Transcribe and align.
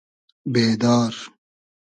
بېدار 0.53 1.15